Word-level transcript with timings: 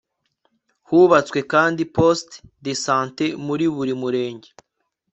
hubatswe 0.87 1.39
kandi 1.53 1.81
poste 1.95 2.35
de 2.65 2.73
santé 2.85 3.25
muri 3.45 3.65
buri 3.75 3.93
murenge 4.01 4.49